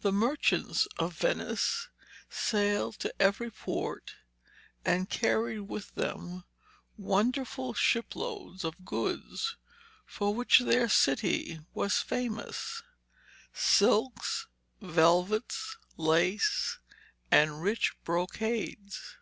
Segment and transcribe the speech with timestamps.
[0.00, 1.90] The merchants of Venice
[2.28, 4.14] sailed to every port
[4.84, 6.42] and carried with them
[6.96, 9.56] wonderful shiploads of goods,
[10.04, 12.82] for which their city was famous
[13.52, 14.48] silks,
[14.80, 16.78] velvets, lace,
[17.30, 19.18] and rich brocades.